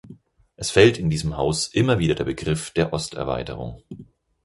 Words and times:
Es 0.55 0.71
fällt 0.71 0.97
in 0.97 1.11
diesem 1.11 1.37
Haus 1.37 1.67
immer 1.67 1.99
wieder 1.99 2.15
der 2.15 2.23
Begriff 2.23 2.71
der 2.71 2.91
Osterweiterung. 2.91 3.83